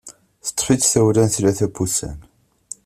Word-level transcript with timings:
Teṭṭef-itt 0.45 0.89
tawla 0.91 1.23
n 1.25 1.29
tlata 1.35 1.67
n 1.69 1.73
wussan. 1.75 2.17